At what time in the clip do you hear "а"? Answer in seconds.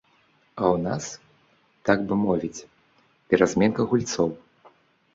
0.61-0.63